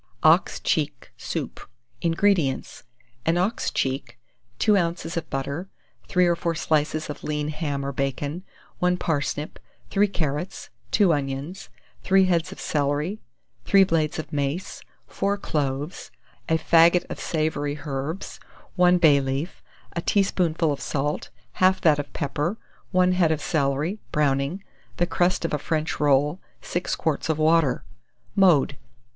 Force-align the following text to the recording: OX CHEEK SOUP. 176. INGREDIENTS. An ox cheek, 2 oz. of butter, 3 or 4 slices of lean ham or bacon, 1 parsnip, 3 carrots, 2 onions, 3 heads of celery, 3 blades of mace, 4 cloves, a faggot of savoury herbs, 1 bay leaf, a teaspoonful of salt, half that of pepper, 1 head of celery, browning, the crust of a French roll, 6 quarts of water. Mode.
OX 0.23 0.59
CHEEK 0.61 1.11
SOUP. 1.15 1.59
176. 2.01 2.05
INGREDIENTS. 2.07 2.83
An 3.27 3.37
ox 3.37 3.69
cheek, 3.69 4.17
2 4.57 4.75
oz. 4.75 5.15
of 5.15 5.29
butter, 5.29 5.69
3 6.07 6.25
or 6.25 6.35
4 6.35 6.55
slices 6.55 7.07
of 7.07 7.23
lean 7.23 7.49
ham 7.49 7.85
or 7.85 7.91
bacon, 7.91 8.43
1 8.79 8.97
parsnip, 8.97 9.59
3 9.91 10.07
carrots, 10.07 10.71
2 10.89 11.13
onions, 11.13 11.69
3 12.01 12.25
heads 12.25 12.51
of 12.51 12.59
celery, 12.59 13.21
3 13.65 13.83
blades 13.83 14.17
of 14.17 14.33
mace, 14.33 14.81
4 15.05 15.37
cloves, 15.37 16.09
a 16.49 16.57
faggot 16.57 17.07
of 17.07 17.19
savoury 17.19 17.77
herbs, 17.85 18.39
1 18.77 18.97
bay 18.97 19.21
leaf, 19.21 19.61
a 19.95 20.01
teaspoonful 20.01 20.71
of 20.73 20.81
salt, 20.81 21.29
half 21.61 21.79
that 21.79 21.99
of 21.99 22.11
pepper, 22.11 22.57
1 22.89 23.11
head 23.11 23.31
of 23.31 23.39
celery, 23.39 23.99
browning, 24.11 24.63
the 24.97 25.05
crust 25.05 25.45
of 25.45 25.53
a 25.53 25.59
French 25.59 25.99
roll, 25.99 26.41
6 26.63 26.95
quarts 26.95 27.29
of 27.29 27.37
water. 27.37 27.83
Mode. 28.35 28.77